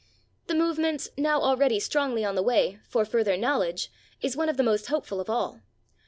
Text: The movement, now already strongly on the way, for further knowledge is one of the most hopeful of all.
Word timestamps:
The 0.47 0.55
movement, 0.55 1.09
now 1.15 1.39
already 1.41 1.79
strongly 1.79 2.25
on 2.25 2.33
the 2.33 2.41
way, 2.41 2.79
for 2.87 3.05
further 3.05 3.37
knowledge 3.37 3.91
is 4.19 4.35
one 4.35 4.49
of 4.49 4.57
the 4.57 4.63
most 4.63 4.87
hopeful 4.87 5.19
of 5.19 5.29
all. 5.29 5.61